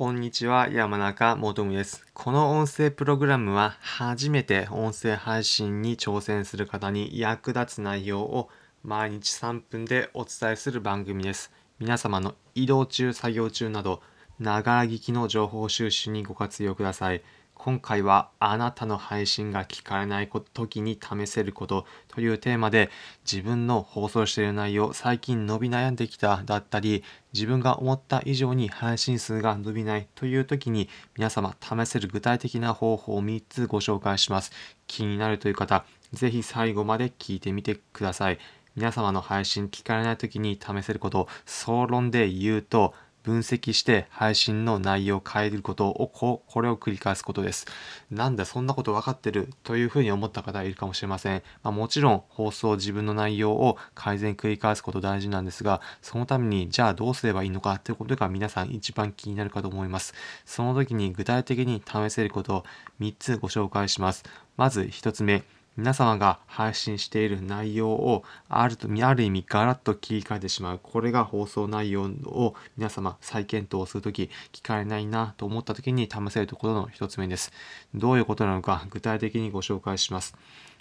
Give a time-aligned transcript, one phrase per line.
[0.00, 2.06] こんにちは、山中もとむです。
[2.14, 8.48] この音声プログラムは初めて音声配信に挑戦する方に役立つ内容を
[8.82, 11.52] 毎日3分でお伝えする番組です。
[11.78, 14.00] 皆様の移動中、作業中など、
[14.38, 17.20] ながら聞きの情報収集にご活用ください。
[17.62, 22.88] 今回はあなたの配信が聞かれない時に試せることというテーマで
[23.30, 27.04] 自分の放送している内容最近伸び悩んできただったり
[27.34, 34.52] 自分が思った以上に配信数が伸びないという時に皆様試せる具体的な方法を3つご紹介します。
[34.86, 35.84] 気になるという方
[36.14, 38.38] ぜひ最後まで聞いてみてください。
[38.74, 47.66] 皆様の配信聞かれない時に試せること総論で言うと分析して配信の内容を変えることをここれを繰り返すことです。
[48.10, 51.42] なんだそんなこと分かってるというふうに思った方いるかもしれません。
[51.62, 60.14] まあ、もちろん放送自分の内容を改善繰り返すこと大事なんですがそのためにじゃあどうすればいいのかということが皆さん一番気になるかと思います。
[60.44, 62.64] その時に具体的に試せることを
[63.00, 64.24] 3つご紹介します。
[64.56, 65.42] まず1つ目
[65.80, 70.80] 皆様が配信している内容をあるとある意味ガラッと切り替えてしまう。
[70.82, 77.50] これが放送内容を皆様再検討するとき聞かれないなと思ったときに試せるところの一つ目です。
[77.94, 80.36] どういうことなのか具体的にご紹介します。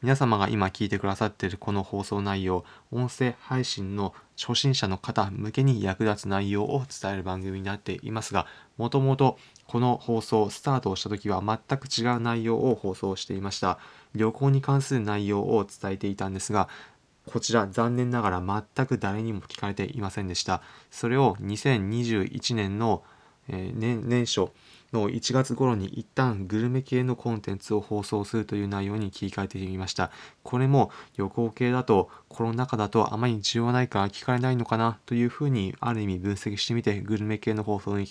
[0.00, 13.78] 皆様が今聞いてくださっているこの放送内容音声配信の初心者の方向けに役立つ内容を伝える番組になっていますがもともとこの放送スタートをした時は全く違う内容を放送していました。
[14.14, 16.68] 旅行に関する内容を伝えていたんですが
[17.26, 20.62] こちら残念ながら全く誰にも聞かれていませんでした。
[20.90, 23.02] それを2021年の、
[23.48, 24.48] えー、年年初
[24.94, 30.10] の1月頃に一旦グルメ系のコンテンツを放送するという内容に切り替えてみました。
[30.42, 38.06] これも旅行系だとコロナ禍だとあまり需要ないから聞かれないのかなというふうにある意味分析してみてグルメ系の放送に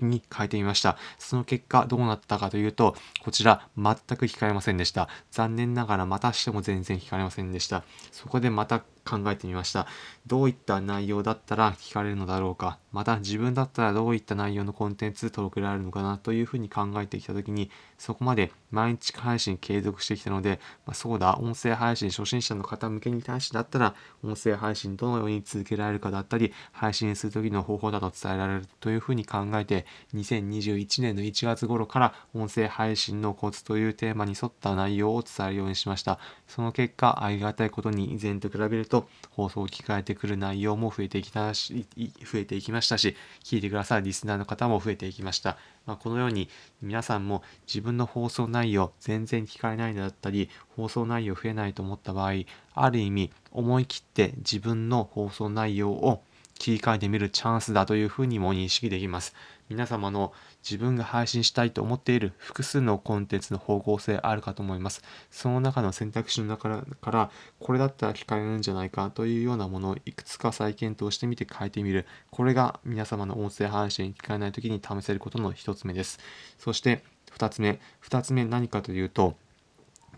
[0.00, 0.96] に変えてみました。
[1.18, 5.08] その結果どうなったかというとこちら全く聞かれませんでした。
[5.30, 7.84] 残念ながらまたしても全然聞かれませんでした。
[8.10, 9.86] そこでまた考えてみました。
[10.26, 12.78] どういった内容だったら聞かれるのだろうか。
[12.92, 36.18] また自分だったらどういった内容のコンテンツ届けられるのかなというふうに考えてきた時にそこまで毎日配信継続してきたので、まあ、そうだ、音声配信初心者の方向けに対してだったら音声配信どのように続けられるかだったり配信する時の方法だと伝えられるというふうに考えて2021年の1月頃から音声配信のコツというテーマに沿った内容を伝えるようにしました。
[36.46, 41.86] その結果、ありがたいことに以前と比べるとと放送を聞かれてくる内容も増えてきたし、
[42.30, 45.56] 増えていきましたし、聞いてくださるリスナーの方も増えていきました。
[45.86, 46.48] まあ、このように
[46.82, 52.32] 皆さんも自分の放送内容全然聞かれないのだったり放送内容増えないと思った場合
[52.74, 56.22] ある意味思い切って自分の放送内容を
[56.62, 59.34] 切り替えてみるチャンスだというふうにも認識できます。
[59.68, 65.02] 皆様の自分が配信したいと思っている複数のコンテンツの方向性あるかと思います。
[65.32, 72.06] その中の選択肢の中からこれだったら聞かれるんじゃないかというようなものをいくつか再検討してみて変えてみる。
[72.30, 76.20] これが皆様の音声配信に聞かれない時に試せることの一つ目です。
[76.60, 77.02] そして
[77.36, 77.80] 2つ目。
[78.04, 79.34] 2つ目何かというと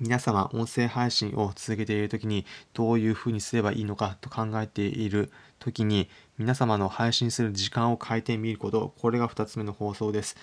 [0.01, 10.37] 皆様、音声配信を続けているときにどういうふうにすればいいのかと考えているときに皆様の配信する時間を変えてみること、これが2つ目の放送です。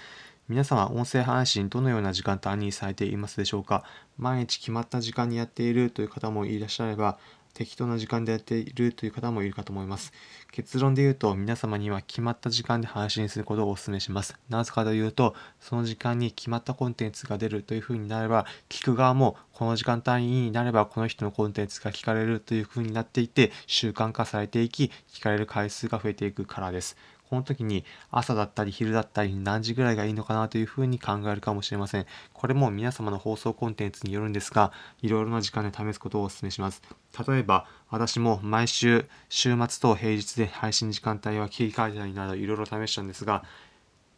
[0.48, 3.84] 皆様、音声配信どのような時間帯にされていますでしょうか
[4.18, 7.20] 毎日決まった時間にやっているという方もいらっしゃれば、
[7.54, 10.12] 適当な時間でやっているという方もいるかと思います。
[10.52, 14.36] 結論で言うと皆様には決まった時間で配信することをお勧めします。
[14.50, 26.98] なぜかというと、その時間に決まったコンテンツが出るというふうになれば、聞く側もこの時間帯になればこの人のコンテンツが聞かれるというふうになっていて、習慣化されていき、聞かれる回数が増えていくからです。
[27.32, 32.06] この時に朝だったり昼だったり何時ぐらいがいいのかなというふうに考えるかもしれません。
[32.34, 36.82] これも皆様の放送コンテンツによるんですが、いろいろな時間で試すことをお勧めします。
[37.26, 43.46] 例えば、私も毎週、週末と平日で配信時間帯は切り替えたりなどいろいろ試したんですが、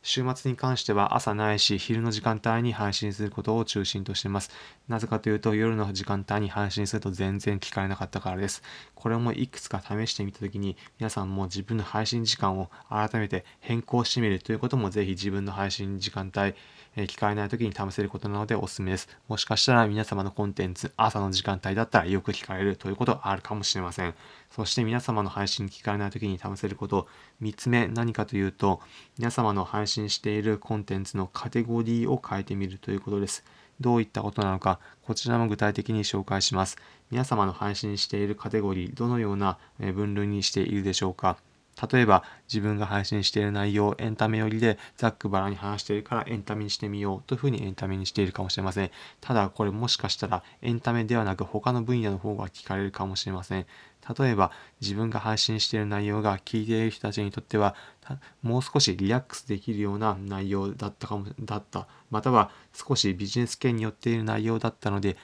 [0.03, 4.51] 週末に関しては朝ないし昼の時間帯に配信することを中心としています。
[4.89, 8.61] なぜかというと夜の時間帯に配信すると全然聞かれなかったからです。
[8.95, 16.53] これもいくつか試してみたときに皆さんも自分の配信時間を改めて変更してみるということもぜひ自分の配信時間帯
[16.95, 19.09] え聞かれない時に試せることなのでおすすめです。
[19.27, 24.13] もしかしたら皆様のコンテンツ、朝の時間帯だったらよく聞かれるということはあるかもしれません。
[24.51, 27.07] そして皆様の配信聞かれない時に試せること、
[27.41, 28.79] 3つ目何かというと、
[29.17, 33.43] 皆様の配信しているコンテンツのカテゴリーを変えてみるということです。
[33.81, 36.77] どういったことなのか、こちらも具体的に紹介します。
[37.09, 41.37] 皆様の配信しているカテゴリー、どのような分類にしているでしょうか。
[41.91, 48.91] 例えば自分が配信している内容をエンタメ寄りでざっくばらに話しているからエンタメにしてみようというふうにエンタメにしているかもしれません。
[49.21, 53.65] ただこれもしかしたらエンタメではなく他の分野の方が聞かれるかもしれません。
[54.17, 54.51] 例えば
[54.81, 57.75] 自分が配信している内容が聞いている人たちにとっては
[58.41, 65.15] もう少しリラックスできるような内容だったかもだったまたは少しビジネス系によっている内容だったので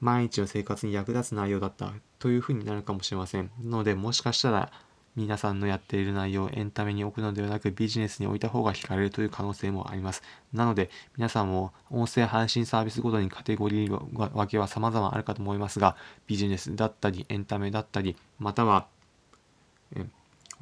[0.00, 4.72] 毎日の生活に役立つ内容だったというふうになるかもしれませんのでもしかしたら
[5.16, 10.22] 皆さんのやっている内容をエンタメに置くのではなくビジネスに置いた方が惹かれるという可能性もあります。
[10.52, 15.96] なので皆さんも音声配信サービスごとにカテゴリー分けは様々あるかと思いますが
[16.26, 18.86] ビジネスだったりエンタメだったりまたは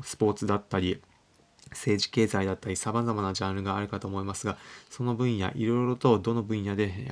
[0.02, 1.00] スポーツだったり
[1.74, 4.56] 政治経済だったりさまざまなジャンルがあるかと思いますが
[4.90, 7.08] その分野いろいろとどの分野で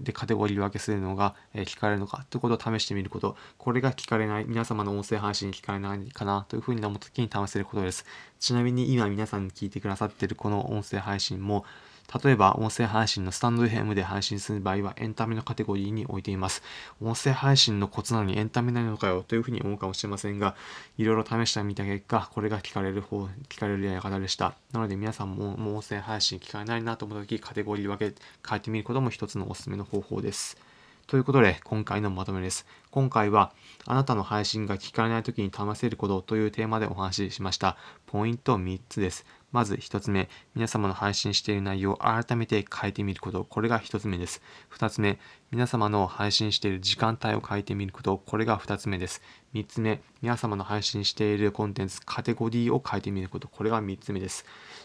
[0.00, 3.36] でカテゴリー分けするのが聞かれるのかということを試してみること。
[3.58, 8.04] これが聞かれない皆様の音声配信に聞かれないかなというふうに思った時に試せることです。
[8.38, 11.64] ちなみに今皆さんに聞いてくださっているこの音声配信も
[12.22, 16.62] 例えば、音声配信のスタンド FM で配信する場合はエンタメのカテゴリーに置いています。
[17.02, 20.56] 音声配信のコツなのにエンタメなのかよというふうに思うかもしれませんが、
[20.96, 24.54] いろいろ試してみた結果、これが聞かれる方、聞かれるやり方でした。
[24.72, 28.14] なので皆さんももう音声配信聞かれないなと思った時、カテゴリー分け
[28.48, 30.56] 変えてみることも一つのおすすめの方法です。
[31.08, 32.66] ということで、今回のまとめです。
[32.90, 33.52] 今回は、
[33.86, 37.78] あなたの配信が聞かれない時に試せることというテーマでお話ししました。
[38.04, 39.24] ポイント3つです。
[39.50, 43.44] まず1つ目、皆様の配信している内容を改めて変えてみること。
[43.44, 44.42] これが1つ目です。
[44.70, 45.18] 2つ目、
[45.50, 48.18] 皆様の配信している時間帯を変えてみること。
[48.18, 49.22] これが2つ目です。
[49.54, 53.48] 3つ目、皆様の配信しているコンテンツ、カテゴリーを変えてみること。
[53.48, 54.44] これが3つ目です。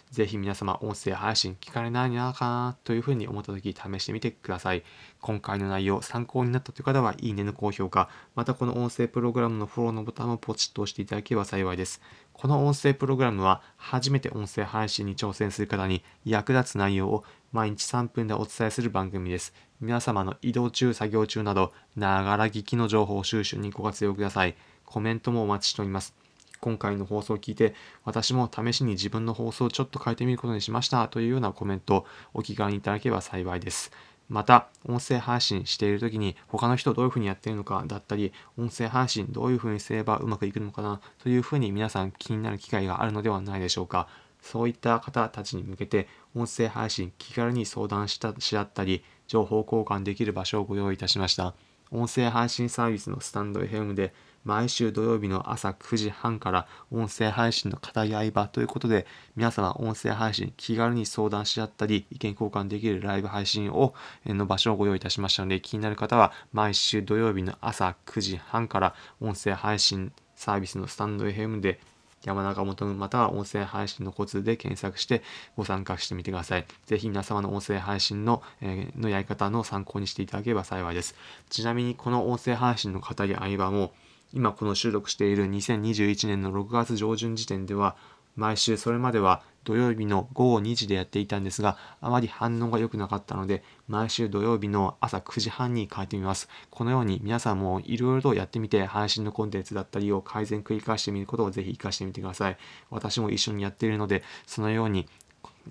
[0.09, 4.83] ぜひ皆様、音声配信聞かれないなかなというふうに思った時、試してみてください。
[5.19, 11.99] 今回の内容、参考になったという方は、いいねの高評価、またこの音声プログラムのフォローのボタンをポチッと押していただければ幸いです。
[12.31, 19.53] この音声プログラムは初めて音声配信に挑戦する方に役立つ内容を毎日3分でお伝えする番組です。
[19.83, 24.55] 皆様の移動中、作業中など、ながら聞きの情報収集にご活用ください。
[24.85, 26.15] コメントもお待ちしております。
[26.61, 27.75] 今回の放送を聞いて、
[28.05, 33.91] 私も試しに自分の放送をちょっと変えてみることにしましたというようなコメントをお気軽にいただければ幸いです。
[34.29, 44.07] また、音声配信している時に他の人どういうふうにやっているのかだったり、音声配信どういうふうにすればうまくいくのかなというふうに皆さん気になる機会があるのではないでしょうか。
[44.41, 51.53] そういった方たちに向けて、音声配信気軽に相談したし合ったり、情報交換できる場所をご用意いたしました。
[51.93, 59.05] 音声配信サービスのスタンド FM で毎週土曜日の朝9時半から音声配信の語り合い場ということで
[59.35, 63.93] 皆様音声配信気軽に相談し合ったり意見交換できるライブ配信を
[64.25, 71.79] の場所をご用意いたしましたので気になる方は毎週土曜日の朝9時半から音声配信サービスのスタンド FM で
[72.23, 75.23] 山中元または音声配信のコツで検索して
[75.55, 76.65] ご参加してみてください。
[76.85, 81.15] ぜひ皆様の音声配信の,、えー、のやり方の参考にしていただければ幸いです。
[81.49, 83.91] ちなみにこの音声配信の語り合い場も
[84.33, 87.95] 今この収録している2021年の6月上旬時点では
[88.35, 102.57] 毎週それまでは土曜日の午後2時でやっていたんですがあまり反応が良くなかったので毎週土曜日の朝9時半に変えてみますこのように皆さんもいろいろとやってみて配信のコンテンツだったりを改善繰り返してみることをぜひ活かしてみてください
[102.89, 105.07] 私も一緒にやっているのでそのように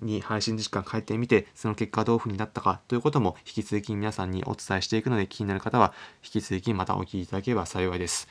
[0.01, 8.27] に配信時間変えてみて、その結果どういう風になったかということも引き続き皆さんにお伝えしていくので気になる方は引き続きまたお聞きいただければ幸いです。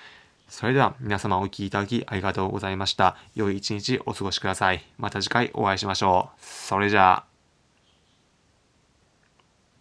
[0.53, 3.17] それでは皆様お聴きいただきありがとうございました。
[3.35, 4.85] 良い一日お過ごしください。
[4.99, 6.39] また次回お会いしましょう。
[6.45, 7.32] それじゃあ。